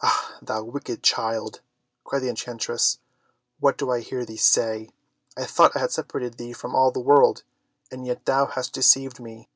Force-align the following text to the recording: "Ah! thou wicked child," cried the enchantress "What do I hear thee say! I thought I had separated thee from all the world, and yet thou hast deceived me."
"Ah! 0.00 0.38
thou 0.40 0.62
wicked 0.62 1.02
child," 1.02 1.60
cried 2.04 2.20
the 2.20 2.28
enchantress 2.28 3.00
"What 3.58 3.76
do 3.76 3.90
I 3.90 3.98
hear 3.98 4.24
thee 4.24 4.36
say! 4.36 4.90
I 5.36 5.44
thought 5.44 5.74
I 5.74 5.80
had 5.80 5.90
separated 5.90 6.34
thee 6.36 6.52
from 6.52 6.76
all 6.76 6.92
the 6.92 7.00
world, 7.00 7.42
and 7.90 8.06
yet 8.06 8.24
thou 8.24 8.46
hast 8.46 8.74
deceived 8.74 9.18
me." 9.18 9.48